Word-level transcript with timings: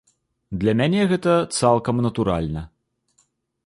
Для 0.63 0.73
мяне 0.79 1.03
гэта 1.13 1.37
цалкам 1.61 1.95
натуральна. 2.09 2.61